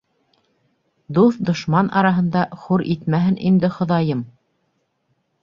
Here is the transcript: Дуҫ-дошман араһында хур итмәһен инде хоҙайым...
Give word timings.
Дуҫ-дошман 1.17 1.91
араһында 2.01 2.47
хур 2.63 2.85
итмәһен 2.95 3.39
инде 3.51 3.71
хоҙайым... 3.77 4.27